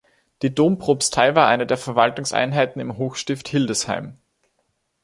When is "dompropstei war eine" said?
0.55-1.67